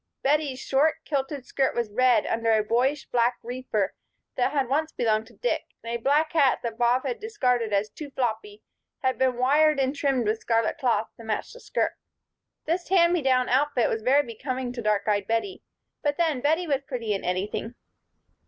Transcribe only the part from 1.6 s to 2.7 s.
was red under a